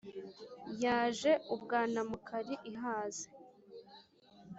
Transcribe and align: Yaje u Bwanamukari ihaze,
Yaje 0.83 1.31
u 1.53 1.55
Bwanamukari 1.61 2.55
ihaze, 2.71 3.27